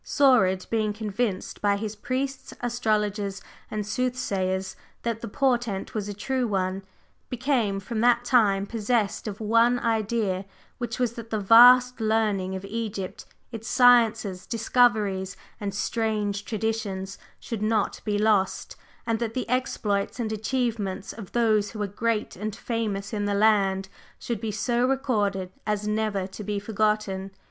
[0.03, 6.47] Saurid, being convinced by his priests, astrologers and soothsayers that the portent was a true
[6.47, 6.81] one,
[7.29, 10.43] became from that time possessed of one idea,
[10.79, 17.61] which was that the vast learning of Egypt, its sciences, discoveries and strange traditions should
[17.61, 18.75] not be lost,
[19.05, 23.35] and that the exploits and achievements of those who were great and famous in the
[23.35, 23.87] land
[24.17, 27.29] should be so recorded as never to be forgotten.